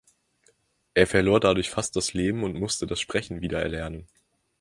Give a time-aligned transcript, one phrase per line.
[0.95, 4.07] Er verlor dadurch fast das Leben und musste das Sprechen wieder erlernen.